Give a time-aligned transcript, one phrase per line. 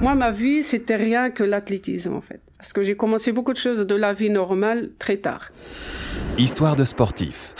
[0.00, 2.40] Moi, ma vie, c'était rien que l'athlétisme, en fait.
[2.56, 5.50] Parce que j'ai commencé beaucoup de choses de la vie normale très tard.
[6.38, 7.54] Histoire de sportif.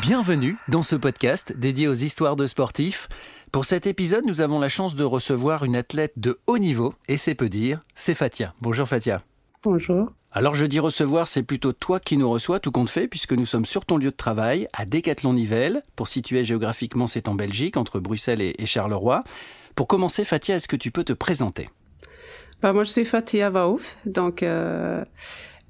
[0.00, 3.08] Bienvenue dans ce podcast dédié aux histoires de sportifs.
[3.52, 7.16] Pour cet épisode, nous avons la chance de recevoir une athlète de haut niveau, et
[7.16, 8.54] c'est peu dire, c'est Fatia.
[8.60, 9.22] Bonjour Fatia.
[9.62, 10.10] Bonjour.
[10.32, 13.46] Alors je dis recevoir, c'est plutôt toi qui nous reçois, tout compte fait, puisque nous
[13.46, 15.84] sommes sur ton lieu de travail, à Décathlon-Nivelles.
[15.94, 19.22] Pour situer géographiquement, c'est en Belgique, entre Bruxelles et Charleroi.
[19.78, 21.68] Pour commencer, Fatia, est-ce que tu peux te présenter?
[22.60, 25.04] Bah, Moi, je suis Fatia Vaouf, donc euh,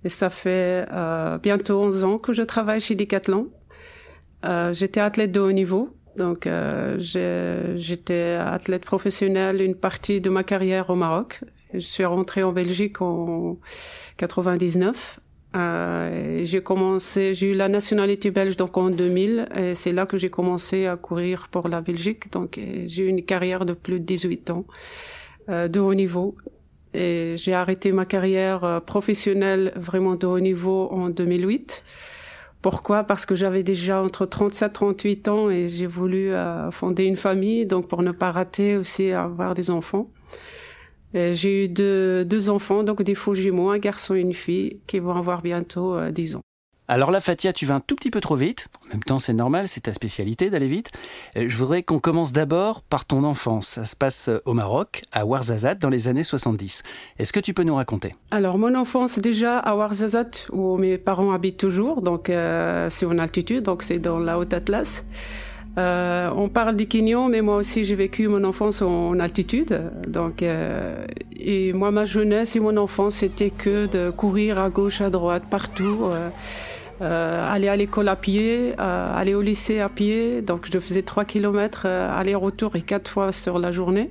[0.07, 3.51] ça fait euh, bientôt 11 ans que je travaille chez Decathlon.
[4.47, 6.49] Euh, j'étais athlète de haut niveau, donc
[6.97, 11.45] j'étais athlète professionnel une partie de ma carrière au Maroc.
[11.75, 13.59] Je suis rentrée en Belgique en
[14.17, 15.21] 99.
[15.57, 20.19] Euh, j'ai commencé, j'ai eu la nationalité belge donc en 2000 et c'est là que
[20.19, 22.31] j'ai commencé à courir pour la Belgique.
[22.33, 24.65] Donc j'ai eu une carrière de plus de 18 ans
[25.49, 26.37] euh, de haut niveau
[26.93, 31.85] et j'ai arrêté ma carrière euh, professionnelle vraiment de haut niveau en 2008.
[32.61, 33.05] Pourquoi?
[33.05, 37.17] Parce que j'avais déjà entre 37 et 38 ans et j'ai voulu euh, fonder une
[37.17, 40.11] famille, donc pour ne pas rater aussi avoir des enfants.
[41.15, 44.99] J'ai eu deux, deux, enfants, donc des faux jumeaux, un garçon et une fille, qui
[44.99, 46.43] vont avoir bientôt euh, 10 ans.
[46.91, 48.69] Alors là, Fatia, tu vas un tout petit peu trop vite.
[48.87, 50.91] En même temps, c'est normal, c'est ta spécialité d'aller vite.
[51.37, 53.69] Euh, je voudrais qu'on commence d'abord par ton enfance.
[53.69, 56.83] Ça se passe euh, au Maroc, à Ouarzazate, dans les années 70.
[57.19, 58.17] Est-ce que tu peux nous raconter?
[58.31, 63.19] Alors, mon enfance, déjà à Ouarzazate, où mes parents habitent toujours, donc euh, c'est en
[63.19, 65.05] altitude, donc c'est dans la Haute Atlas.
[65.77, 69.91] Euh, on parle du Quignon, mais moi aussi j'ai vécu mon enfance en altitude.
[70.09, 71.07] Donc, euh,
[71.39, 75.45] et moi ma jeunesse et mon enfance c'était que de courir à gauche, à droite,
[75.51, 76.05] partout.
[76.05, 76.31] Euh,
[77.01, 80.43] euh aller à l'école à pied, euh, aller au lycée à pied.
[80.43, 84.11] Donc je faisais trois kilomètres aller-retour et quatre fois sur la journée.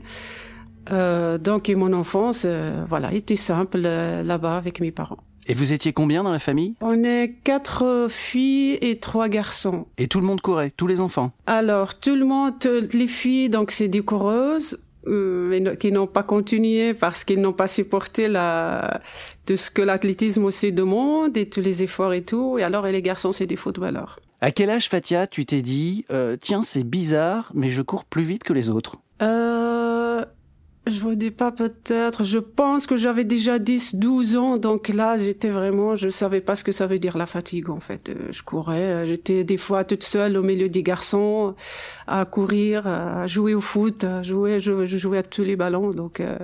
[0.89, 2.45] donc et mon enfance,
[2.87, 5.19] voilà, était simple là-bas avec mes parents.
[5.49, 6.75] Et vous étiez combien dans la famille?
[6.81, 9.87] On est quatre filles et trois garçons.
[9.97, 11.31] Et tout le monde courait, tous les enfants?
[11.45, 12.55] Alors, tout le monde,
[12.93, 17.53] les filles, donc c'est des coureuses, euh, mais qui n'ont pas continué parce qu'ils n'ont
[17.53, 18.99] pas supporté la,
[19.45, 22.57] de ce que l'athlétisme aussi demande et tous les efforts et tout.
[22.57, 24.19] Et alors, et les garçons, c'est des footballeurs.
[24.41, 28.23] À quel âge, Fatia, tu t'es dit, euh, tiens, c'est bizarre, mais je cours plus
[28.23, 29.66] vite que les autres euh,
[30.89, 32.23] je vous dis pas peut-être.
[32.23, 34.57] Je pense que j'avais déjà 10, 12 ans.
[34.57, 37.79] Donc là, j'étais vraiment, je savais pas ce que ça veut dire la fatigue, en
[37.79, 38.09] fait.
[38.09, 38.79] Euh, je courais.
[38.79, 41.55] Euh, j'étais des fois toute seule au milieu des garçons
[42.07, 45.91] à courir, à jouer au foot, à jouer, je, jouais à tous les ballons.
[45.91, 46.37] Donc, euh,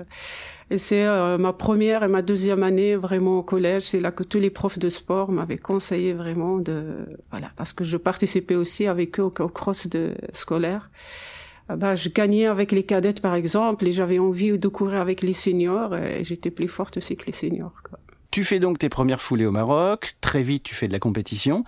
[0.70, 1.06] et c'est
[1.38, 3.84] ma première et ma deuxième année vraiment au collège.
[3.84, 6.84] C'est là que tous les profs de sport m'avaient conseillé vraiment de,
[7.30, 10.90] voilà, parce que je participais aussi avec eux au, au cross de scolaire.
[11.70, 15.22] Ah bah, je gagnais avec les cadettes par exemple et j'avais envie de courir avec
[15.22, 17.82] les seniors et j'étais plus forte aussi que les seniors.
[17.88, 18.00] Quoi.
[18.32, 21.64] Tu fais donc tes premières foulées au Maroc, très vite tu fais de la compétition.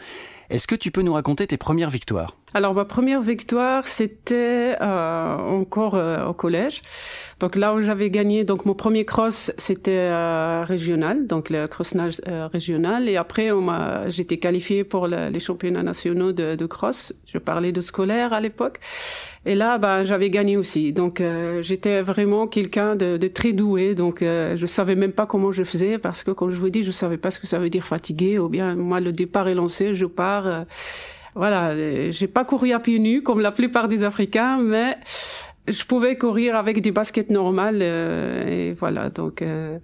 [0.50, 2.35] Est-ce que tu peux nous raconter tes premières victoires?
[2.56, 6.84] Alors ma première victoire, c'était euh, encore euh, au collège.
[7.42, 12.22] Donc là où j'avais gagné, donc mon premier cross, c'était euh, régional, donc le crossage
[12.30, 13.10] euh, régional.
[13.10, 13.50] Et après,
[14.08, 17.12] j'étais qualifiée pour les championnats nationaux de, de, cross.
[17.28, 18.80] Je parlais de scolaire à l'époque.
[19.46, 20.94] Et là, ben, j'avais gagné aussi.
[20.94, 23.96] Donc euh, j'étais vraiment quelqu'un de, de, très doué.
[23.96, 26.92] Donc je savais même pas comment je faisais parce que, comme je vous dis, je
[26.92, 29.94] savais pas ce que ça veut dire fatigué ou bien moi le départ est lancé,
[29.94, 30.62] je pars euh,
[31.35, 31.75] voilà,
[32.12, 34.97] j'ai pas couru à pieds nus comme la plupart des Africains, mais
[35.68, 39.79] je pouvais courir avec des baskets normales euh, et voilà donc euh,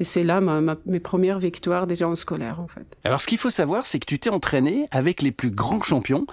[0.00, 2.86] c'est là ma, mes premières victoires déjà en scolaire en fait.
[3.04, 6.26] Alors ce qu'il faut savoir c'est que tu t'es entraîné avec les plus grands champions.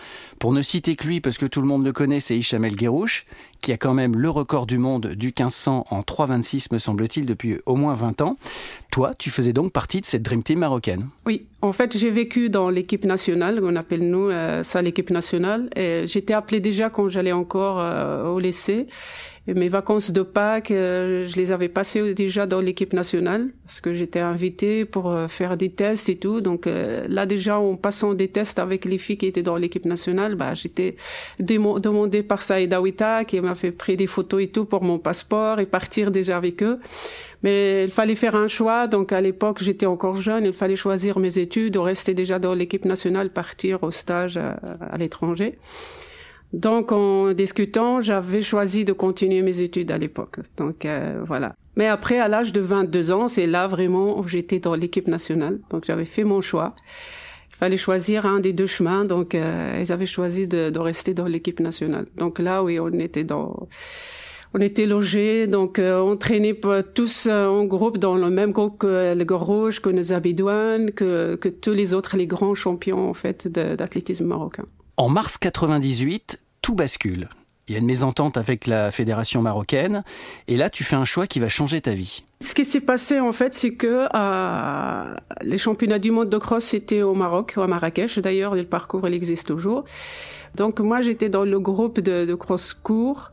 [0.44, 3.26] Pour ne citer que lui parce que tout le monde le connaît, c'est Ishamel Guérouche
[3.64, 7.60] qui a quand même le record du monde du 1500 en 3,26 me semble-t-il depuis
[7.66, 8.36] au moins 20 ans.
[8.92, 11.08] Toi, tu faisais donc partie de cette Dream Team marocaine.
[11.26, 15.70] Oui, en fait j'ai vécu dans l'équipe nationale, on appelle nous euh, ça l'équipe nationale.
[15.76, 18.88] J'étais appelée déjà quand j'allais encore euh, au lycée
[19.46, 23.94] mes vacances de Pâques, euh, je les avais passées déjà dans l'équipe nationale parce que
[23.94, 26.40] j'étais invitée pour faire des tests et tout.
[26.40, 30.33] Donc là déjà, en passant des tests avec les filles qui étaient dans l'équipe nationale,
[30.36, 30.96] bah j'étais
[31.40, 35.60] demandée par Saïda Wita qui m'a fait pris des photos et tout pour mon passeport
[35.60, 36.80] et partir déjà avec eux.
[37.44, 38.88] Mais il fallait faire un choix.
[38.88, 40.46] Donc à l'époque, j'étais encore jeune.
[40.46, 44.98] Il fallait choisir mes études ou rester déjà dans l'équipe nationale, partir au stage à
[44.98, 45.58] l'étranger.
[46.54, 50.38] Donc, en discutant, j'avais choisi de continuer mes études à l'époque.
[50.56, 51.56] Donc, euh, voilà.
[51.76, 55.60] Mais après, à l'âge de 22 ans, c'est là vraiment où j'étais dans l'équipe nationale.
[55.72, 56.76] Donc, j'avais fait mon choix.
[57.64, 59.06] Fallait choisir un des deux chemins.
[59.06, 62.08] Donc, euh, ils avaient choisi de, rester dans l'équipe nationale.
[62.18, 63.70] Donc là, oui, on était dans
[64.54, 66.60] on était logés, donc on traînait
[66.94, 71.72] tous en groupe dans le même groupe que le Rouge, que nos que, que tous
[71.72, 74.66] les autres, les grands champions en fait d'athlétisme marocain.
[74.98, 77.30] En mars 98, tout bascule.
[77.68, 80.04] Il y a une mésentente avec la fédération marocaine,
[80.50, 82.24] et là tu fais un choix qui va changer ta vie.
[82.42, 86.74] Ce qui s'est passé en fait, c'est que euh, les championnats du monde de cross
[86.74, 88.20] étaient au Maroc, à Marrakech.
[88.20, 89.86] D'ailleurs, le parcours il existe toujours.
[90.56, 93.32] Donc moi, j'étais dans le groupe de, cross court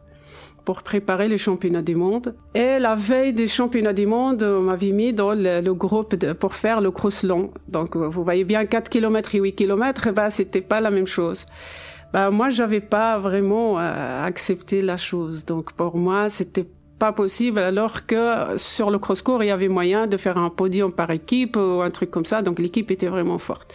[0.65, 2.37] pour préparer les championnats du monde.
[2.55, 6.81] Et la veille des championnats du monde, on m'avait mis dans le, groupe pour faire
[6.81, 7.51] le cross long.
[7.69, 11.47] Donc vous voyez bien 4 km et 8 km, bah c'était pas la même chose.
[12.13, 15.45] Bah moi j'avais pas vraiment euh, accepté la chose.
[15.45, 16.67] Donc pour moi, c'était
[16.99, 20.93] pas possible alors que sur le cross-court, il y avait moyen de faire un podium
[20.93, 22.43] par équipe ou un truc comme ça.
[22.43, 23.75] Donc l'équipe était vraiment forte.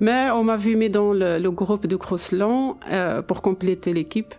[0.00, 4.34] Mais on m'avait mis dans le, le groupe de cross long euh, pour compléter l'équipe.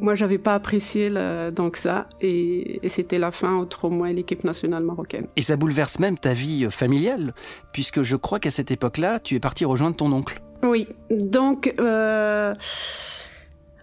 [0.00, 1.10] Moi, j'avais pas apprécié
[1.54, 5.26] donc ça, et, et c'était la fin entre moi et l'équipe nationale marocaine.
[5.34, 7.34] Et ça bouleverse même ta vie familiale,
[7.72, 10.40] puisque je crois qu'à cette époque-là, tu es parti rejoindre ton oncle.
[10.62, 11.72] Oui, donc.
[11.78, 12.54] Euh...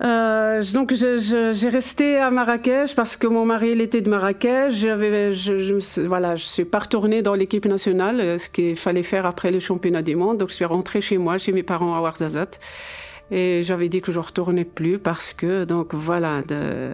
[0.03, 4.73] Euh, donc j'ai resté à Marrakech parce que mon mari il était de Marrakech.
[4.73, 9.03] J'avais, je, je, voilà, je suis pas retournée dans l'équipe nationale, euh, ce qu'il fallait
[9.03, 10.37] faire après les championnats du monde.
[10.37, 12.59] Donc je suis rentrée chez moi, chez mes parents à Ouarzazate.
[13.31, 16.41] Et j'avais dit que je retournais plus parce que, donc voilà.
[16.41, 16.93] De...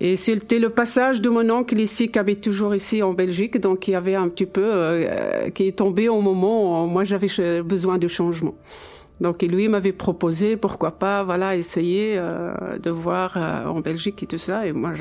[0.00, 3.88] Et c'était le passage de mon oncle ici, qui habite toujours ici en Belgique, donc
[3.88, 7.62] il y avait un petit peu, euh, qui est tombé au moment où moi j'avais
[7.62, 8.54] besoin de changement.
[9.20, 14.26] Donc lui m'avait proposé, pourquoi pas, voilà, essayer euh, de voir euh, en Belgique et
[14.26, 14.66] tout ça.
[14.66, 14.92] Et moi,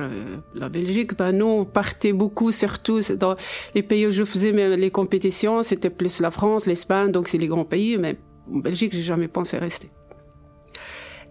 [0.55, 3.35] la Belgique, ben nous, on partait beaucoup, surtout dans
[3.75, 7.47] les pays où je faisais les compétitions, c'était plus la France, l'Espagne, donc c'est les
[7.47, 7.97] grands pays.
[7.99, 8.17] Mais
[8.51, 9.89] en Belgique, j'ai jamais pensé rester.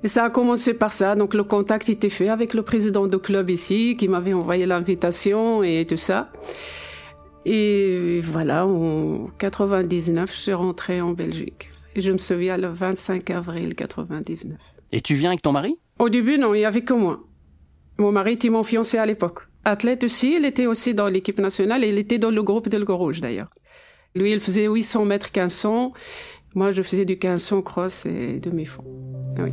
[0.04, 1.16] Et ça a commencé par ça.
[1.16, 5.62] Donc le contact était fait avec le président du club ici, qui m'avait envoyé l'invitation
[5.62, 6.30] et tout ça.
[7.44, 11.68] Et voilà, en 99, je suis rentrée en Belgique.
[11.94, 14.58] Et je me souviens le 25 avril 99.
[14.92, 15.78] Et tu viens avec ton mari?
[15.98, 17.20] Au début, non, il y avait que moi.
[17.98, 19.40] Mon mari était mon fiancé à l'époque.
[19.64, 22.96] Athlète aussi, il était aussi dans l'équipe nationale et il était dans le groupe d'Elgo
[22.96, 23.50] Rouge d'ailleurs.
[24.14, 25.92] Lui, il faisait 800 mètres 1500.
[26.54, 28.84] Moi, je faisais du 1500 cross et demi-fond.
[29.38, 29.50] Oui.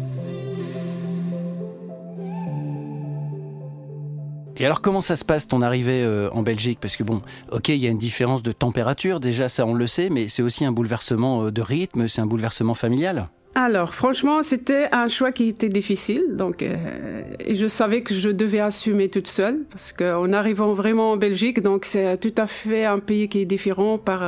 [4.57, 6.79] Et alors comment ça se passe ton arrivée euh, en Belgique?
[6.79, 7.21] Parce que bon,
[7.51, 10.43] ok, il y a une différence de température, déjà ça on le sait, mais c'est
[10.43, 13.27] aussi un bouleversement euh, de rythme, c'est un bouleversement familial.
[13.55, 16.23] Alors, franchement, c'était un choix qui était difficile.
[16.31, 21.11] Donc, euh, et je savais que je devais assumer toute seule parce qu'en arrivant vraiment
[21.11, 24.21] en Belgique, donc c'est tout à fait un pays qui est différent par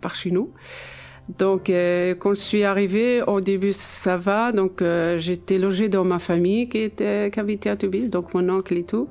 [0.00, 0.50] par chez nous.
[1.38, 4.52] Donc, quand je suis arrivée, au début ça va.
[4.52, 4.82] Donc,
[5.18, 8.84] j'étais logée dans ma famille qui était qui habitait à Tubis, donc mon oncle et
[8.84, 9.08] tout.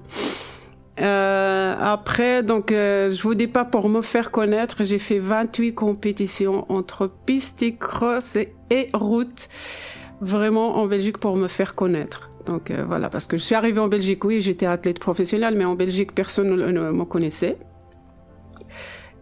[1.00, 5.74] Euh, après, donc, euh, je vous dis pas pour me faire connaître, j'ai fait 28
[5.74, 8.38] compétitions entre piste et cross
[8.70, 9.50] et, route,
[10.20, 12.30] vraiment en Belgique pour me faire connaître.
[12.46, 15.66] Donc euh, voilà, parce que je suis arrivée en Belgique, oui, j'étais athlète professionnelle, mais
[15.66, 17.58] en Belgique, personne ne, me connaissait.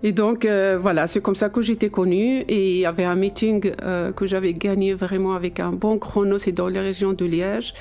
[0.01, 2.41] Et donc euh, voilà, c'est comme ça que j'étais connue.
[2.47, 6.51] Et il y avait un meeting que j'avais gagné vraiment avec un bon chrono, c'est
[6.51, 7.73] dans les régions de Liège.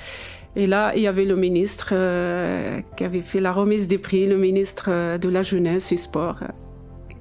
[0.59, 4.27] Et là, il y avait le ministre euh, qui avait fait la remise des prix,
[4.27, 6.41] le ministre euh, de la jeunesse et sport.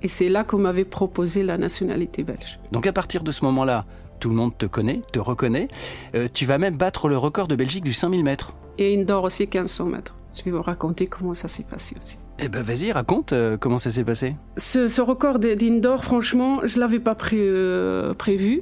[0.01, 2.60] Et c'est là qu'on m'avait proposé la nationalité belge.
[2.72, 3.86] Donc à partir de ce moment-là,
[4.20, 5.68] tout le monde te connaît, te reconnaît.
[6.16, 8.54] Euh, tu vas même battre le record de Belgique du 5000 mètres.
[8.80, 10.17] Et indoor aussi 1500 mètres.
[10.38, 12.17] Je vais vous raconter comment ça s'est passé aussi.
[12.39, 14.36] Eh ben vas-y, raconte comment ça s'est passé.
[14.58, 18.62] Ce, ce record d'indoor, franchement, je l'avais pas prévu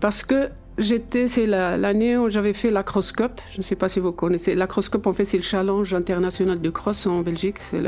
[0.00, 3.32] parce que J'étais, c'est l'année où j'avais fait la Cross Cup.
[3.50, 4.54] Je ne sais pas si vous connaissez.
[4.54, 7.56] La Cross Cup, en fait, c'est le challenge international de cross en Belgique.
[7.60, 7.82] C'est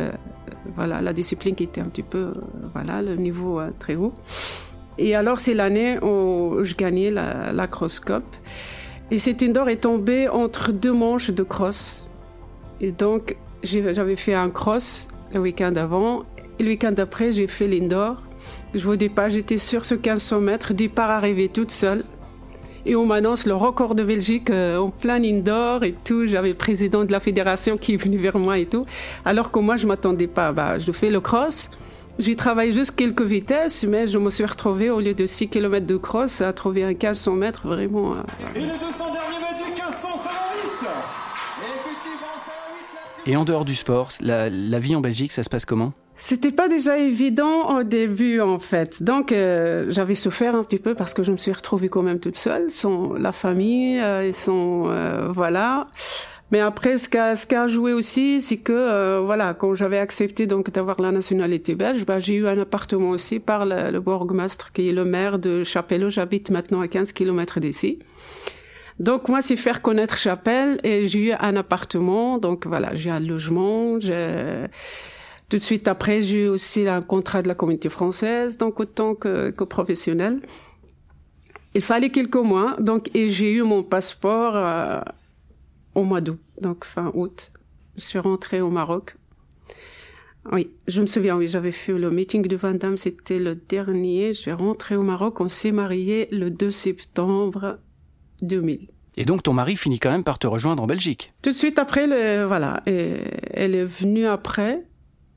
[0.76, 2.32] voilà, la discipline qui était un petit peu, euh,
[2.74, 4.12] voilà, le niveau euh, très haut.
[4.98, 8.24] Et alors, c'est l'année où je gagnais la, la Cross Cup.
[9.10, 12.08] Et cet indoor est tombé entre deux manches de cross.
[12.82, 16.24] Et donc, j'avais fait un cross le week-end avant.
[16.58, 18.16] Et le week-end d'après, j'ai fait l'indoor.
[18.74, 22.02] Je vous dis pas, j'étais sur ce 1500 mètres, départ arrivée toute seule
[22.84, 26.26] et on m'annonce le record de Belgique euh, en plein indoor et tout.
[26.26, 28.84] J'avais le président de la fédération qui est venu vers moi et tout.
[29.24, 30.52] Alors que moi, je m'attendais pas.
[30.52, 31.70] Bah, je fais le cross.
[32.18, 35.86] J'ai travaillé juste quelques vitesses, mais je me suis retrouvé au lieu de 6 km
[35.86, 38.12] de cross à trouver un 1500 mètres vraiment.
[38.12, 38.16] Euh,
[38.56, 38.76] et les 200
[39.12, 40.88] derniers mètres du 1500, ça va vite
[43.24, 45.92] Et en dehors du sport, la, la vie en Belgique, ça se passe comment?
[46.16, 49.02] C'était pas déjà évident au début en fait.
[49.02, 52.20] Donc euh, j'avais souffert un petit peu parce que je me suis retrouvée quand même
[52.20, 55.86] toute seule, sans la famille, euh, et sans euh, voilà.
[56.50, 60.46] Mais après, ce qu'a ce qu'a joué aussi, c'est que euh, voilà, quand j'avais accepté
[60.46, 64.72] donc d'avoir la nationalité belge, bah, j'ai eu un appartement aussi par le, le bourgmestre
[64.72, 66.08] qui est le maire de Chapelle.
[66.10, 68.00] J'habite maintenant à 15 kilomètres d'ici.
[68.98, 72.38] Donc moi, c'est faire connaître Chapelle et j'ai eu un appartement.
[72.38, 73.98] Donc voilà, j'ai un logement.
[74.00, 74.66] J'ai
[75.48, 79.14] tout de suite après, j'ai eu aussi un contrat de la communauté française, donc autant
[79.14, 80.40] que, que professionnel.
[81.74, 84.56] Il fallait quelques mois, donc et j'ai eu mon passeport.
[84.56, 85.00] Euh,
[85.94, 87.52] au mois d'août, donc fin août.
[87.96, 89.16] Je suis rentrée au Maroc.
[90.50, 94.32] Oui, je me souviens, oui, j'avais fait le meeting de Van c'était le dernier.
[94.32, 97.78] Je suis rentrée au Maroc, on s'est marié le 2 septembre
[98.42, 98.88] 2000.
[99.16, 101.32] Et donc ton mari finit quand même par te rejoindre en Belgique.
[101.42, 103.16] Tout de suite après, le, voilà, et
[103.52, 104.82] elle est venue après.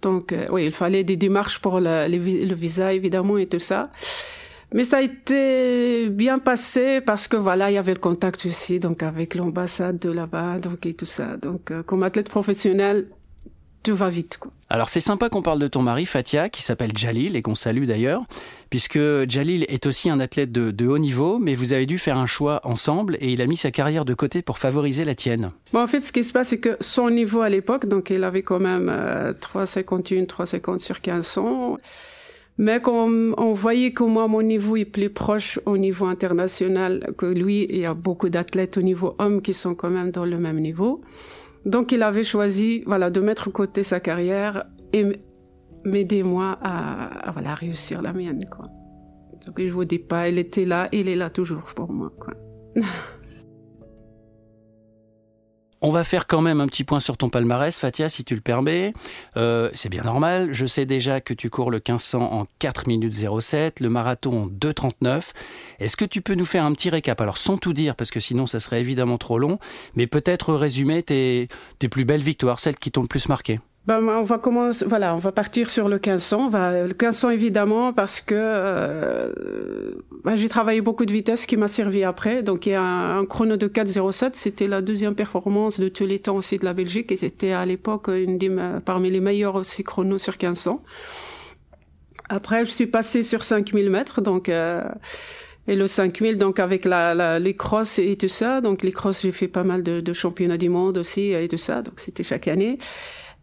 [0.02, 3.90] Donc, euh, oui, il fallait des démarches pour le, le visa, évidemment, et tout ça.
[4.72, 8.80] Mais ça a été bien passé parce que voilà, il y avait le contact aussi,
[8.80, 11.38] donc avec l'ambassade de là-bas, donc et tout ça.
[11.38, 13.08] Donc, euh, comme athlète professionnel,
[13.86, 14.38] tout va vite.
[14.40, 14.52] Quoi.
[14.70, 17.86] Alors c'est sympa qu'on parle de ton mari Fatia, qui s'appelle Jalil et qu'on salue
[17.86, 18.24] d'ailleurs,
[18.72, 19.00] puisque
[19.30, 22.26] Jalil est aussi un athlète de, de, haut niveau, mais vous avez dû faire un
[22.26, 25.52] choix ensemble et il a mis sa carrière de côté pour favoriser la tienne.
[25.72, 28.24] Bon, en fait, ce qui se passe, c'est que son niveau à l'époque, donc il
[28.24, 31.78] avait quand même euh, 3,51, 3,50 sur 1500.
[32.58, 37.26] Mais comme on voyait que moi, mon niveau est plus proche au niveau international que
[37.26, 40.40] lui, il y a beaucoup d'athlètes au niveau homme qui sont quand même dans le
[40.40, 41.02] même niveau.
[41.66, 45.20] Donc, il avait choisi, voilà, de mettre côté sa carrière et
[45.84, 48.68] m'aider moi à, à, voilà, réussir la mienne, quoi.
[49.46, 52.34] Donc, je vous dis pas, il était là, il est là toujours pour moi, quoi.
[55.86, 58.42] On va faire quand même un petit point sur ton palmarès, Fatia, si tu le
[58.42, 58.92] permets.
[59.38, 60.52] Euh, c'est bien normal.
[60.52, 64.48] Je sais déjà que tu cours le 1500 en 4 minutes 07, le marathon en
[64.48, 65.34] 2,39.
[65.80, 67.22] Est-ce que tu peux nous faire un petit récap?
[67.22, 69.60] Alors, sans tout dire, parce que sinon, ça serait évidemment trop long,
[69.94, 73.60] mais peut-être résumer tes, tes plus belles victoires, celles qui t'ont le plus marqué.
[73.88, 76.50] Ben, on va commencer, voilà, on va partir sur le 1500.
[76.50, 81.68] Va, le 1500 évidemment parce que euh, ben, j'ai travaillé beaucoup de vitesse qui m'a
[81.68, 82.42] servi après.
[82.42, 86.18] Donc il y a un, chrono de 4,07, c'était la deuxième performance de tous les
[86.18, 88.52] temps aussi de la Belgique et c'était à l'époque une des,
[88.84, 90.82] parmi les meilleurs aussi chronos sur 1500.
[92.30, 94.50] Après je suis passé sur 5000 mètres, donc.
[94.50, 94.82] Euh,
[95.68, 98.62] et le 5000, donc avec la, la, les crosses et tout ça.
[98.62, 101.58] Donc les crosses, j'ai fait pas mal de, de championnats du monde aussi et tout
[101.58, 101.82] ça.
[101.82, 102.78] Donc c'était chaque année.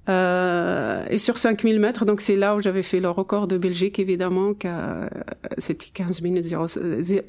[0.08, 3.98] Euh, et sur 5000 mètres, donc c'est là où j'avais fait le record de Belgique,
[3.98, 4.52] évidemment,
[5.58, 6.66] c'était 15 minutes 0,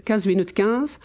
[0.05, 0.99] 15 minutes 15.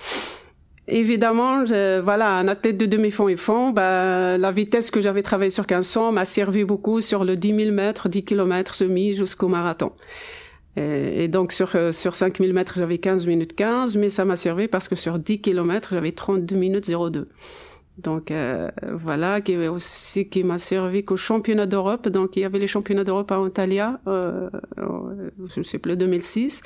[0.90, 5.50] Évidemment, je, voilà, un athlète de demi-fond et fond, bah, la vitesse que j'avais travaillé
[5.50, 9.92] sur 1500 m'a servi beaucoup sur le 10 000 mètres, 10 km semi jusqu'au marathon.
[10.76, 14.66] Et, et, donc sur sur 5000 mètres, j'avais 15 minutes 15, mais ça m'a servi
[14.66, 17.28] parce que sur 10 km, j'avais 32 minutes 02.
[17.98, 22.08] Donc euh, voilà, qui aussi qui m'a servi qu'au championnat d'Europe.
[22.08, 26.62] Donc il y avait les championnats d'Europe à Antalya, euh, je ne sais plus, 2006.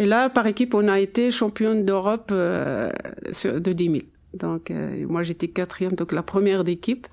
[0.00, 2.90] Et là, par équipe, on a été championne d'Europe euh,
[3.44, 3.98] de 10 000.
[4.34, 7.06] Donc euh, moi j'étais quatrième, donc la première d'équipe.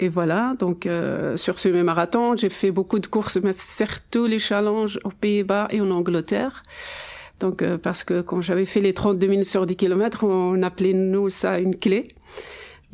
[0.00, 4.26] Et voilà, donc euh, sur ce même marathon, j'ai fait beaucoup de courses, mais surtout
[4.26, 6.62] les challenges aux Pays-Bas et en Angleterre.
[7.44, 10.94] Donc, euh, parce que quand j'avais fait les 32 minutes sur 10 km, on appelait
[10.94, 12.08] nous ça une clé.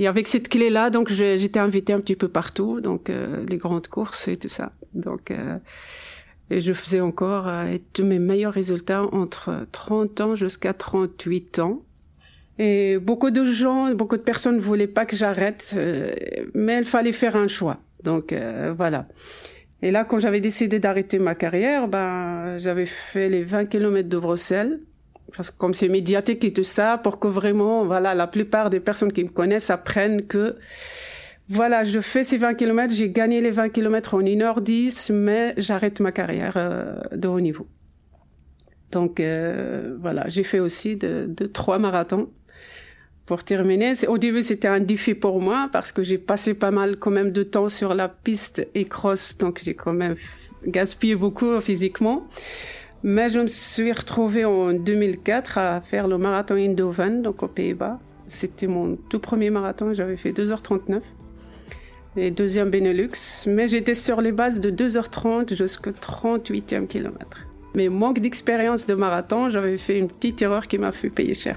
[0.01, 3.87] Et avec cette clé-là, donc j'étais invitée un petit peu partout, donc euh, les grandes
[3.87, 4.73] courses et tout ça.
[4.93, 5.59] Donc, euh,
[6.51, 7.49] et je faisais encore
[7.93, 11.83] tous mes meilleurs résultats entre 30 ans jusqu'à 38 ans.
[12.59, 15.77] Et beaucoup de gens, beaucoup de personnes ne voulaient pas que j'arrête,
[16.55, 17.79] mais il fallait faire un choix.
[18.03, 18.35] Donc
[18.77, 19.07] voilà.
[19.83, 24.19] Et là, quand j'avais décidé d'arrêter ma carrière, ben, j'avais fait les 20 km de
[24.19, 24.81] Bruxelles.
[25.35, 28.81] Parce que comme c'est médiatique et tout ça, pour que vraiment, voilà, la plupart des
[28.81, 30.57] personnes qui me connaissent apprennent que,
[31.49, 36.01] voilà, je fais ces 20 km, j'ai gagné les 20 km en 1h10, mais j'arrête
[36.01, 37.67] ma carrière euh, de haut niveau.
[38.91, 42.31] Donc, euh, voilà, j'ai fait aussi de, de trois marathons
[43.31, 46.97] pour terminer, au début c'était un défi pour moi parce que j'ai passé pas mal
[46.97, 50.17] quand même de temps sur la piste et cross, donc j'ai quand même
[50.67, 52.25] gaspillé beaucoup physiquement.
[53.05, 58.01] Mais je me suis retrouvée en 2004 à faire le marathon Eindhoven, donc aux Pays-Bas.
[58.27, 61.01] C'était mon tout premier marathon, j'avais fait 2h39.
[62.17, 67.47] Et deuxième Benelux, mais j'étais sur les bases de 2h30 jusqu'au 38e kilomètre.
[67.77, 71.57] Mais manque d'expérience de marathon, j'avais fait une petite erreur qui m'a fait payer cher.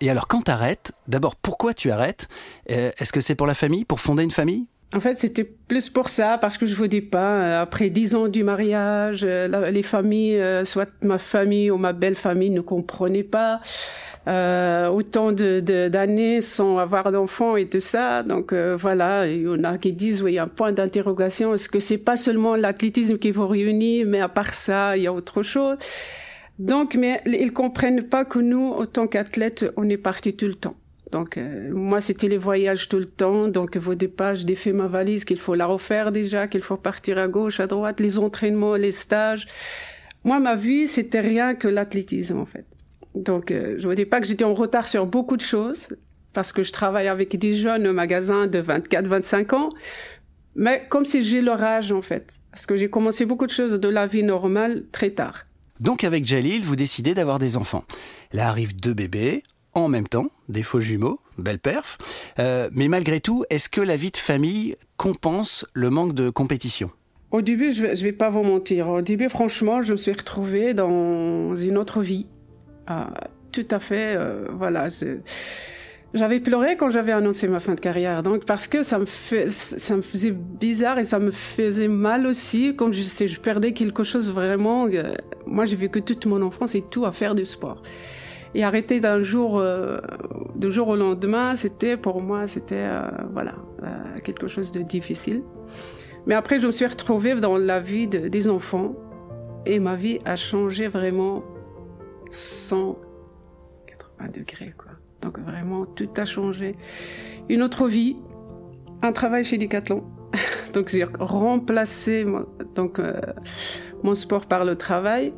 [0.00, 2.28] Et alors, quand t'arrêtes, d'abord, pourquoi tu arrêtes?
[2.66, 4.66] Est-ce que c'est pour la famille, pour fonder une famille?
[4.94, 8.26] En fait, c'était plus pour ça, parce que je voulais pas, euh, après dix ans
[8.26, 13.22] du mariage, euh, les familles, euh, soit ma famille ou ma belle famille ne comprenaient
[13.22, 13.60] pas.
[14.26, 18.22] Euh, autant de, d'années sans avoir d'enfants et tout ça.
[18.22, 21.54] Donc voilà, il y en a qui disent oui, il y a un point d'interrogation.
[21.54, 25.06] Est-ce que c'est pas seulement l'athlétisme qui vous réunit, mais à part ça, il y
[25.06, 25.78] a autre chose?
[26.58, 30.76] Donc, mais ils comprennent pas que nous, autant qu'athlètes, on est partis tout le temps.
[31.12, 33.48] Donc euh, moi c'était les voyages tout le temps.
[33.48, 37.18] Donc vos départ je défais ma valise qu'il faut la refaire déjà, qu'il faut partir
[37.18, 39.46] à gauche, à droite, les entraînements, les stages.
[40.24, 42.66] Moi ma vie c'était rien que l'athlétisme en fait.
[43.14, 45.96] Donc euh, je ne dis pas que j'étais en retard sur beaucoup de choses
[46.32, 49.70] parce que je travaille avec des jeunes au magasin de 24, 25 ans.
[50.56, 53.80] Mais comme si j'ai leur âge en fait, parce que j'ai commencé beaucoup de choses
[53.80, 55.47] de la vie normale très tard.
[55.80, 57.84] Donc avec Jalil, vous décidez d'avoir des enfants.
[58.32, 59.42] Là arrivent deux bébés,
[59.74, 61.98] en même temps, des faux jumeaux, belle perf.
[62.38, 66.90] Euh, mais malgré tout, est-ce que la vie de famille compense le manque de compétition?
[67.30, 68.88] Au début, je vais, vais pas vous mentir.
[68.88, 72.26] Au début, franchement, je me suis retrouvée dans une autre vie.
[72.86, 73.10] Ah,
[73.52, 74.88] tout à fait, euh, voilà.
[76.14, 79.50] J'avais pleuré quand j'avais annoncé ma fin de carrière, donc parce que ça me fait,
[79.50, 84.02] ça me faisait bizarre et ça me faisait mal aussi quand je, je perdais quelque
[84.04, 84.86] chose vraiment.
[84.86, 85.14] Euh,
[85.46, 87.82] moi, j'ai vécu toute mon enfance et tout à faire du sport.
[88.54, 89.98] Et arrêter d'un jour, euh,
[90.56, 95.42] de jour au lendemain, c'était pour moi, c'était euh, voilà euh, quelque chose de difficile.
[96.26, 98.94] Mais après, je me suis retrouvée dans la vie des enfants
[99.66, 101.44] et ma vie a changé vraiment
[102.30, 104.87] 180 degrés quoi.
[105.22, 106.76] Donc vraiment, tout a changé.
[107.48, 108.16] Une autre vie,
[109.02, 110.04] un travail chez Decathlon.
[110.74, 112.26] donc j'ai remplacé
[112.74, 113.00] donc
[114.02, 115.32] mon sport par le travail.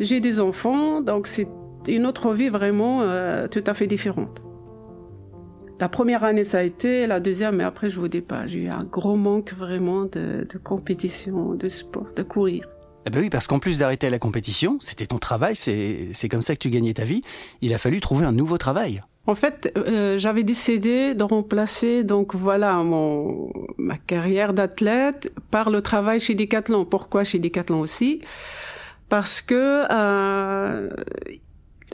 [0.00, 1.48] J'ai des enfants, donc c'est
[1.88, 4.42] une autre vie vraiment euh, tout à fait différente.
[5.80, 8.60] La première année, ça a été, la deuxième, mais après, je vous dis pas, j'ai
[8.60, 12.68] eu un gros manque vraiment de, compétition, de sport, de courir.
[13.10, 16.60] Ben oui, parce qu'en plus d'arrêter la compétition, c'était ton travail, c'est comme ça que
[16.60, 17.22] tu gagnais ta vie.
[17.60, 19.02] Il a fallu trouver un nouveau travail.
[19.26, 25.80] En fait, euh, j'avais décidé de remplacer donc voilà mon ma carrière d'athlète par le
[25.80, 26.84] travail chez Decathlon.
[26.84, 28.20] Pourquoi chez Decathlon aussi?
[29.08, 30.90] Parce que euh,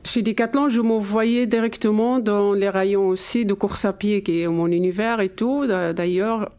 [0.04, 4.40] chez Decathlon, je me voyais directement dans les rayons aussi de course à pied, qui
[4.40, 5.66] est mon univers et tout.
[5.66, 6.50] D'ailleurs,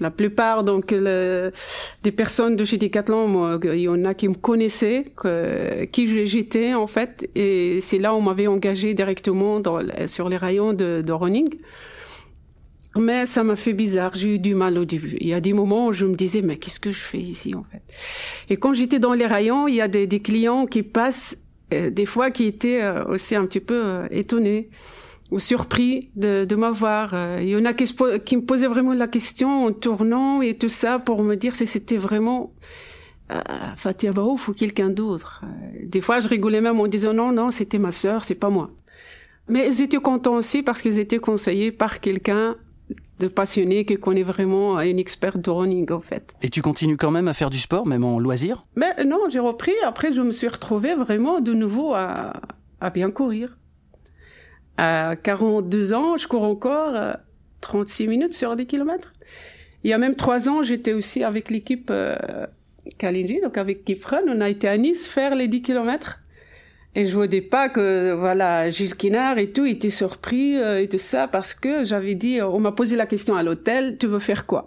[0.00, 5.06] la plupart donc des personnes de chez Decathlon, il y en a qui me connaissaient,
[5.16, 10.28] que, qui j'étais en fait, et c'est là où on m'avait engagé directement dans, sur
[10.28, 11.54] les rayons de, de running.
[12.96, 15.16] Mais ça m'a fait bizarre, j'ai eu du mal au début.
[15.20, 17.54] Il y a des moments où je me disais, mais qu'est-ce que je fais ici
[17.54, 17.82] en fait?
[18.48, 21.90] Et quand j'étais dans les rayons, il y a des, des clients qui passent euh,
[21.90, 24.70] des fois qui étaient euh, aussi un petit peu euh, étonnés
[25.30, 27.14] ou surpris de, de m'avoir.
[27.40, 27.84] Il y en a qui,
[28.24, 31.66] qui, me posaient vraiment la question en tournant et tout ça pour me dire si
[31.66, 32.52] c'était vraiment
[33.30, 33.40] euh,
[33.76, 35.42] Fatia Baouf ou quelqu'un d'autre.
[35.84, 38.70] Des fois, je rigolais même en disant non, non, c'était ma sœur, c'est pas moi.
[39.48, 42.56] Mais ils étaient contents aussi parce qu'ils étaient conseillés par quelqu'un
[43.20, 46.34] de passionné qui connaît vraiment une experte de running en fait.
[46.42, 48.66] Et tu continues quand même à faire du sport, même en loisir?
[48.74, 49.74] Mais non, j'ai repris.
[49.86, 52.32] Après, je me suis retrouvée vraiment de nouveau à,
[52.80, 53.58] à bien courir.
[54.82, 56.94] À 42 ans, je cours encore
[57.60, 59.12] 36 euh, minutes sur 10 km.
[59.84, 62.16] Il y a même trois ans, j'étais aussi avec l'équipe euh,
[62.96, 64.22] Kalinji, donc avec Kifran.
[64.26, 66.20] On a été à Nice faire les 10 km.
[66.94, 70.96] Et je voyais pas que, voilà, Gilles Kinard et tout était surpris euh, et tout
[70.96, 74.46] ça parce que j'avais dit, on m'a posé la question à l'hôtel, tu veux faire
[74.46, 74.66] quoi?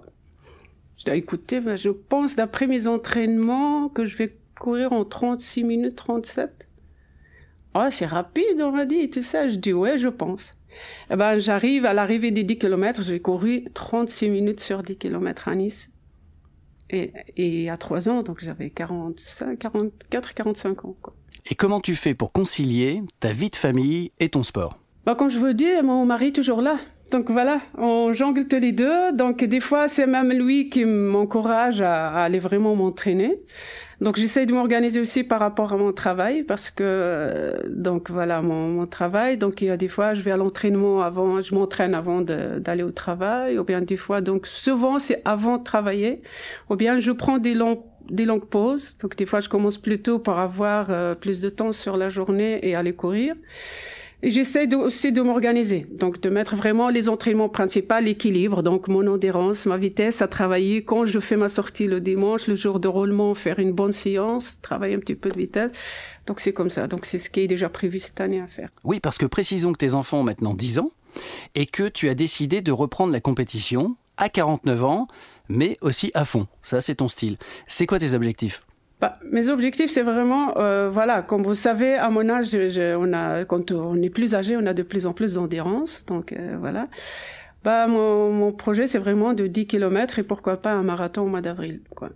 [0.96, 5.64] Je dis, écoutez, ben, je pense d'après mes entraînements que je vais courir en 36
[5.64, 6.68] minutes 37.
[7.76, 9.50] Oh, c'est rapide, on m'a dit, tout ça.
[9.50, 10.54] Je dis, ouais, je pense.
[11.12, 15.48] Eh ben, j'arrive à l'arrivée des 10 km, j'ai couru 36 minutes sur 10 km
[15.48, 15.92] à Nice.
[16.90, 21.16] Et, et à 3 ans, donc j'avais 45, 44, 45 ans, quoi.
[21.50, 24.80] Et comment tu fais pour concilier ta vie de famille et ton sport?
[25.06, 26.78] Bah, Comme je vous dis, mon mari est toujours là.
[27.12, 29.12] Donc voilà, on jongle tous les deux.
[29.14, 33.40] Donc des fois, c'est même lui qui m'encourage à, aller vraiment m'entraîner.
[34.04, 38.68] Donc j'essaie de m'organiser aussi par rapport à mon travail parce que donc voilà mon,
[38.68, 39.38] mon, travail.
[39.38, 42.84] Donc il y a des fois je vais à l'entraînement avant, je m'entraîne avant d'aller
[42.84, 46.22] au travail, ou bien des fois donc souvent c'est avant de travailler,
[46.70, 48.98] ou bien je prends des longs des longues pauses.
[48.98, 52.10] Donc des fois, je commence plus tôt pour avoir euh, plus de temps sur la
[52.10, 53.36] journée et aller courir.
[54.26, 59.66] J'essaie aussi de m'organiser, donc de mettre vraiment les entraînements principaux, l'équilibre, donc mon endurance,
[59.66, 60.86] ma vitesse à travailler.
[60.86, 64.62] Quand je fais ma sortie le dimanche, le jour de roulement, faire une bonne séance,
[64.62, 65.72] travailler un petit peu de vitesse.
[66.26, 66.88] Donc c'est comme ça.
[66.88, 68.70] Donc c'est ce qui est déjà prévu cette année à faire.
[68.86, 70.92] Oui, parce que précisons que tes enfants ont maintenant 10 ans
[71.54, 75.08] et que tu as décidé de reprendre la compétition à 49 ans,
[75.50, 76.48] mais aussi à fond.
[76.62, 77.38] Ça, c'est ton style.
[77.68, 78.62] C'est quoi tes objectifs?
[79.04, 83.44] Bah, mes objectifs, c'est vraiment, euh, voilà, comme vous savez, à mon âge, on a,
[83.44, 86.88] quand on est plus âgé, on a de plus en plus d'endurance, donc euh, voilà.
[87.66, 91.28] Bah, mon, mon projet, c'est vraiment de 10 km et pourquoi pas un marathon au
[91.28, 92.12] mois d'avril, quoi.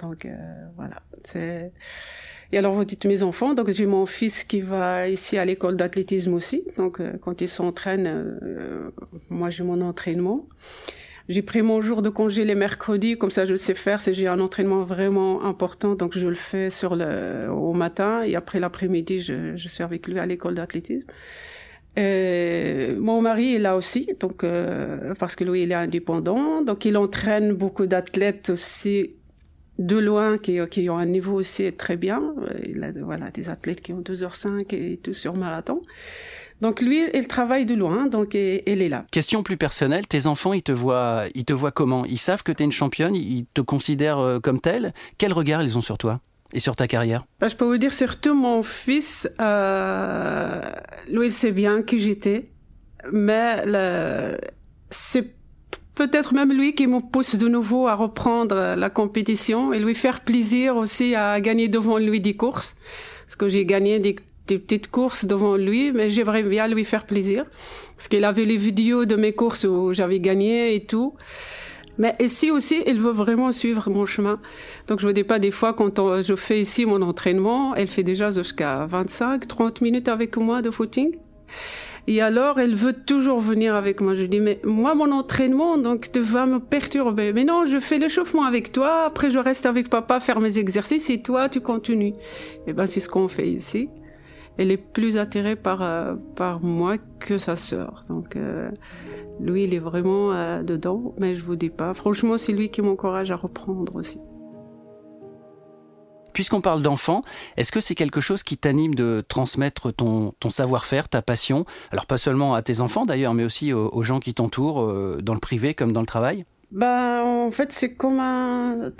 [0.00, 0.36] Donc euh,
[0.76, 1.72] voilà, c'est.
[2.52, 5.76] Et alors vous dites mes enfants, donc j'ai mon fils qui va ici à l'école
[5.76, 8.90] d'athlétisme aussi, donc euh, quand il s'entraîne, euh,
[9.28, 10.46] moi j'ai mon entraînement.
[11.28, 14.00] J'ai pris mon jour de congé les mercredis, comme ça je sais faire.
[14.00, 18.34] Si j'ai un entraînement vraiment important, donc je le fais sur le au matin et
[18.34, 21.06] après l'après-midi, je, je suis avec lui à l'école d'athlétisme.
[21.96, 26.96] mon mari est là aussi, donc euh, parce que lui il est indépendant, donc il
[26.96, 29.10] entraîne beaucoup d'athlètes aussi
[29.78, 32.34] de loin qui, qui ont un niveau aussi très bien.
[32.66, 35.82] Il a voilà des athlètes qui ont 2h05 et tout sur marathon.
[36.60, 39.04] Donc lui, il travaille de loin, donc il est là.
[39.12, 42.04] Question plus personnelle, tes enfants, ils te voient, ils te voient comment?
[42.04, 44.92] Ils savent que tu es une championne, ils te considèrent euh, comme telle?
[45.18, 46.20] Quel regard ils ont sur toi
[46.52, 47.24] et sur ta carrière?
[47.40, 50.60] Bah, Je peux vous dire surtout mon fils, euh,
[51.08, 52.50] lui, il sait bien qui j'étais,
[53.12, 53.62] mais
[54.90, 55.34] c'est
[55.94, 60.20] peut-être même lui qui me pousse de nouveau à reprendre la compétition et lui faire
[60.22, 62.76] plaisir aussi à gagner devant lui des courses.
[63.26, 64.16] Parce que j'ai gagné des
[64.48, 67.44] des petites courses devant lui, mais j'aimerais bien lui faire plaisir.
[67.96, 71.14] Parce qu'il avait les vidéos de mes courses où j'avais gagné et tout.
[71.98, 74.40] Mais ici aussi, il veut vraiment suivre mon chemin.
[74.86, 78.04] Donc je ne dis pas des fois quand je fais ici mon entraînement, elle fait
[78.04, 81.16] déjà jusqu'à 25, 30 minutes avec moi de footing.
[82.06, 84.14] Et alors, elle veut toujours venir avec moi.
[84.14, 87.34] Je dis, mais moi, mon entraînement, donc, tu vas me perturber.
[87.34, 89.04] Mais non, je fais l'échauffement avec toi.
[89.04, 92.14] Après, je reste avec papa faire mes exercices et toi, tu continues.
[92.66, 93.90] Eh ben, c'est ce qu'on fait ici
[94.58, 98.04] elle est plus attirée par euh, par moi que sa sœur.
[98.08, 98.70] Donc euh,
[99.40, 101.94] lui, il est vraiment euh, dedans, mais je vous dis pas.
[101.94, 104.20] Franchement, c'est lui qui m'encourage à reprendre aussi.
[106.34, 107.22] Puisqu'on parle d'enfants,
[107.56, 111.64] est-ce que c'est quelque chose qui t'anime de transmettre ton, ton savoir-faire, ta passion?
[111.90, 114.86] Alors pas seulement à tes enfants d'ailleurs, mais aussi aux, gens qui t'entourent,
[115.20, 116.44] dans le privé comme dans le travail?
[116.70, 118.92] Ben, en fait, c'est comme un...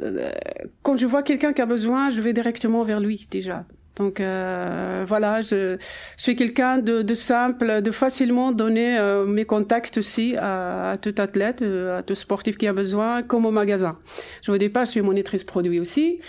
[0.82, 3.66] Quand je vois quelqu'un qui a besoin, je vais directement vers lui déjà.
[3.98, 5.76] Donc euh, voilà, je,
[6.16, 11.62] suis quelqu'un de, de, simple, de facilement donner euh, mes contacts aussi à, tout athlète,
[11.62, 13.98] euh, à tout sportif qui a besoin, comme au magasin.
[14.42, 16.20] Je vous dis pas, je suis monitrice produit aussi.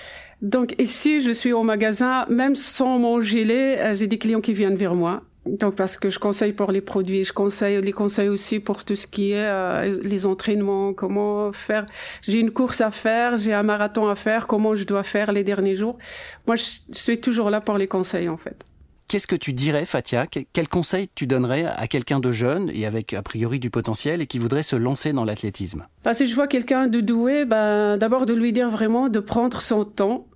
[0.42, 4.78] Donc ici, je suis au magasin, même sans mon gilet, j'ai des clients qui viennent
[4.78, 5.22] vers moi.
[5.46, 8.96] Donc parce que je conseille pour les produits, je conseille les conseils aussi pour tout
[8.96, 11.86] ce qui est euh, les entraînements, comment faire.
[12.22, 15.44] J'ai une course à faire, j'ai un marathon à faire, comment je dois faire les
[15.44, 15.98] derniers jours.
[16.46, 18.64] Moi, je suis toujours là pour les conseils en fait.
[19.08, 20.28] Qu'est-ce que tu dirais, Fatia?
[20.28, 24.28] Quel conseil tu donnerais à quelqu'un de jeune et avec a priori du potentiel et
[24.28, 25.88] qui voudrait se lancer dans l'athlétisme?
[26.04, 29.64] Bah, Si je vois quelqu'un de doué, ben, d'abord de lui dire vraiment de prendre
[29.64, 30.28] son temps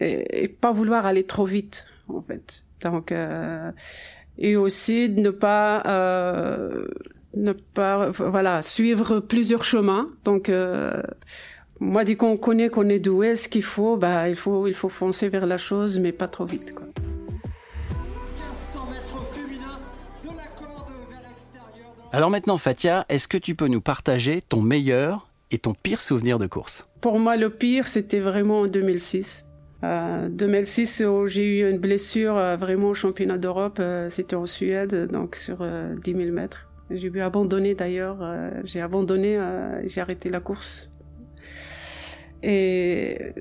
[0.00, 2.64] et, et pas vouloir aller trop vite, en fait.
[2.84, 3.70] Donc, euh,
[4.40, 6.86] et aussi de ne pas euh,
[7.34, 10.08] ne pas voilà suivre plusieurs chemins.
[10.24, 11.00] Donc euh,
[11.78, 14.88] moi dès qu'on connaît qu'on est doué ce qu'il faut bah il faut il faut
[14.88, 16.86] foncer vers la chose mais pas trop vite quoi.
[22.12, 26.40] Alors maintenant Fatia, est-ce que tu peux nous partager ton meilleur et ton pire souvenir
[26.40, 26.88] de course?
[27.00, 29.49] Pour moi le pire c'était vraiment en 2006
[29.82, 34.44] euh, 2006, où j'ai eu une blessure euh, vraiment au championnat d'Europe, euh, c'était en
[34.44, 35.66] Suède, donc sur
[36.04, 36.68] 10 000 mètres.
[36.90, 38.18] J'ai dû abandonner d'ailleurs,
[38.64, 39.38] j'ai abandonné,
[39.84, 40.90] j'ai arrêté la course.
[42.42, 43.32] Et,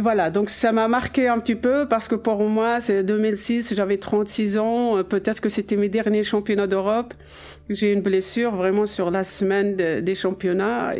[0.00, 3.98] voilà, donc ça m'a marqué un petit peu parce que pour moi, c'est 2006, j'avais
[3.98, 7.14] 36 ans, peut-être que c'était mes derniers championnats d'Europe.
[7.70, 10.92] J'ai une blessure vraiment sur la semaine des championnats.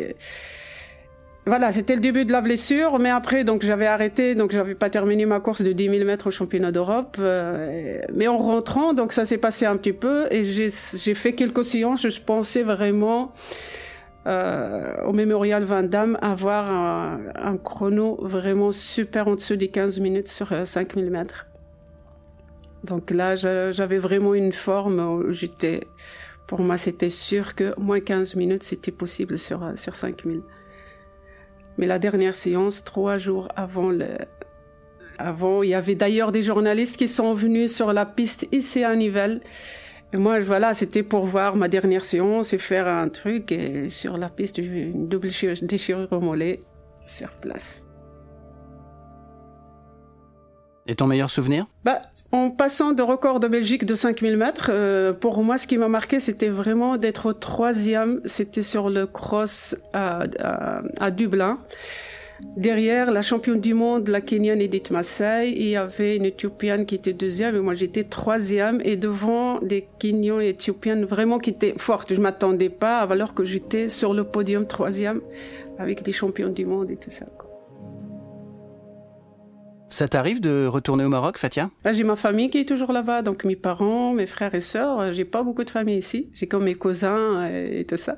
[1.45, 4.89] Voilà, c'était le début de la blessure, mais après, donc j'avais arrêté, donc j'avais pas
[4.89, 7.17] terminé ma course de 10 000 mètres au championnat d'Europe.
[7.19, 10.69] Euh, mais en rentrant, donc ça s'est passé un petit peu, et j'ai
[11.13, 12.07] fait quelques séances.
[12.07, 13.33] Je pensais vraiment
[14.25, 19.99] euh, au Mémorial Van Damme avoir un, un, chrono vraiment super en dessous des 15
[19.99, 21.47] minutes sur 5 euh, 000 mètres.
[22.85, 25.87] Donc là, j'avais vraiment une forme j'étais,
[26.47, 30.37] pour moi, c'était sûr que moins 15 minutes, c'était possible sur sur 5 000.
[31.77, 34.17] Mais la dernière séance, trois jours avant le,
[35.17, 38.95] avant, il y avait d'ailleurs des journalistes qui sont venus sur la piste ici à
[38.95, 39.41] Nivelles.
[40.11, 43.51] Et moi, voilà, c'était pour voir ma dernière séance et faire un truc.
[43.51, 45.29] Et sur la piste, une double
[45.63, 46.61] déchirure, au mollet
[47.07, 47.87] sur place.
[50.85, 51.65] Et ton meilleur souvenir?
[51.85, 55.77] Bah, En passant de record de Belgique de 5000 mètres, euh, pour moi, ce qui
[55.77, 58.19] m'a marqué, c'était vraiment d'être troisième.
[58.25, 60.23] C'était sur le cross à,
[60.99, 61.59] à, Dublin.
[62.57, 66.95] Derrière, la championne du monde, la Kenyane Edith Massai, il y avait une Éthiopienne qui
[66.95, 71.75] était deuxième et moi j'étais troisième et devant des Kenyans et Éthiopiennes vraiment qui étaient
[71.77, 72.13] fortes.
[72.13, 75.21] Je m'attendais pas alors que j'étais sur le podium troisième
[75.77, 77.27] avec des champions du monde et tout ça.
[79.93, 81.69] Ça t'arrive de retourner au Maroc, Fatia?
[81.83, 85.13] Bah, J'ai ma famille qui est toujours là-bas, donc mes parents, mes frères et sœurs.
[85.13, 86.31] J'ai pas beaucoup de famille ici.
[86.33, 88.17] J'ai comme mes cousins et, tout ça.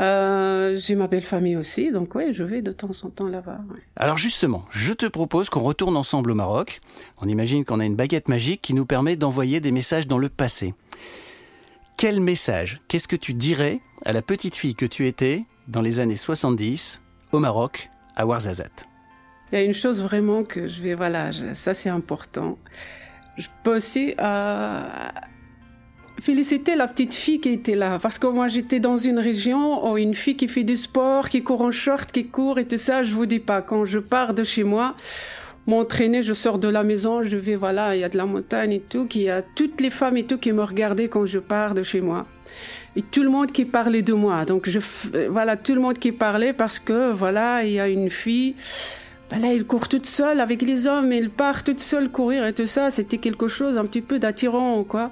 [0.00, 3.56] Euh, j'ai ma belle famille aussi, donc oui, je vais de temps en temps là-bas.
[3.96, 6.82] Alors justement, je te propose qu'on retourne ensemble au Maroc.
[7.22, 10.28] On imagine qu'on a une baguette magique qui nous permet d'envoyer des messages dans le
[10.28, 10.74] passé.
[11.96, 16.00] Quel message, qu'est-ce que tu dirais à la petite fille que tu étais dans les
[16.00, 17.00] années 70
[17.32, 18.86] au Maroc, à Ouarzazate?
[19.52, 22.58] Il y a une chose vraiment que je vais, voilà, ça c'est important.
[23.36, 24.80] Je peux aussi euh,
[26.20, 29.98] féliciter la petite fille qui était là, parce que moi j'étais dans une région où
[29.98, 33.02] une fille qui fait du sport, qui court en short, qui court et tout ça,
[33.02, 34.96] je vous dis pas, quand je pars de chez moi,
[35.66, 38.72] m'entraîner, je sors de la maison, je vais, voilà, il y a de la montagne
[38.72, 41.38] et tout, qu'il y a toutes les femmes et tout qui me regardaient quand je
[41.38, 42.26] pars de chez moi.
[42.94, 44.44] Et tout le monde qui parlait de moi.
[44.46, 44.78] Donc je,
[45.28, 48.54] voilà, tout le monde qui parlait parce que, voilà, il y a une fille,
[49.30, 52.52] ben là, il court toute seule avec les hommes, il part toute seule courir et
[52.52, 52.90] tout ça.
[52.90, 55.10] C'était quelque chose un petit peu d'attirant, quoi.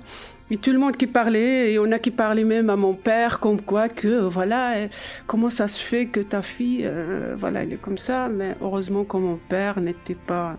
[0.51, 3.41] Et tout le monde qui parlait, et on a qui parlait même à mon père,
[3.41, 4.89] comme quoi que, voilà, euh,
[5.27, 8.29] comment ça se fait que ta fille, euh, voilà, elle est comme ça.
[8.29, 10.57] Mais heureusement que mon père n'était pas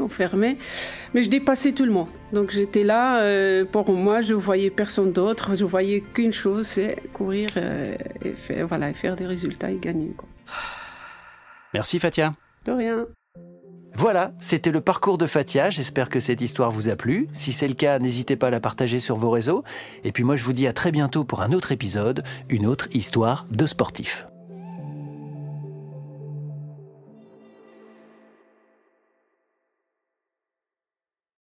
[0.00, 0.56] enfermé.
[1.12, 2.08] Mais je dépassais tout le monde.
[2.32, 5.54] Donc j'étais là, euh, pour moi, je voyais personne d'autre.
[5.54, 10.12] Je voyais qu'une chose, c'est courir et faire, voilà, et faire des résultats et gagner,
[10.16, 10.28] quoi.
[11.74, 12.34] Merci Fatia.
[12.64, 13.06] De rien.
[13.96, 15.70] Voilà, c'était le parcours de Fatia.
[15.70, 17.28] J'espère que cette histoire vous a plu.
[17.32, 19.62] Si c'est le cas, n'hésitez pas à la partager sur vos réseaux.
[20.02, 22.88] Et puis moi, je vous dis à très bientôt pour un autre épisode, une autre
[22.92, 24.26] histoire de sportif.